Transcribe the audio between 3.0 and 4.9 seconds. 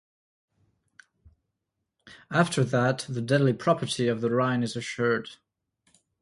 the deadly property of the rind is